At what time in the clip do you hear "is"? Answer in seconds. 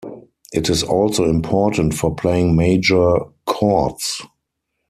0.67-0.81